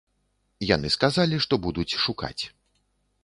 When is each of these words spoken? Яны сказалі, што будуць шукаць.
Яны 0.75 0.87
сказалі, 0.95 1.35
што 1.45 1.53
будуць 1.65 1.97
шукаць. 2.05 2.39